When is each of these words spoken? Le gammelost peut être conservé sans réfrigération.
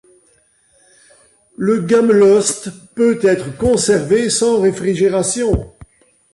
Le 1.57 1.81
gammelost 1.81 2.71
peut 2.95 3.19
être 3.21 3.55
conservé 3.55 4.31
sans 4.31 4.59
réfrigération. 4.59 5.75